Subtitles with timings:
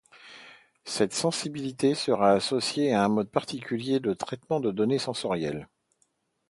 [0.83, 5.67] Cette sensibilité serait associée à un mode particulier de traitement des données sensorielles.